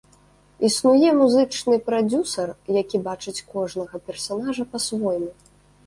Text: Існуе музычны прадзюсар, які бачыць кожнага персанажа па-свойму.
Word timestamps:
Існуе 0.69 1.11
музычны 1.19 1.75
прадзюсар, 1.91 2.49
які 2.81 3.05
бачыць 3.11 3.37
кожнага 3.55 4.05
персанажа 4.09 4.63
па-свойму. 4.77 5.31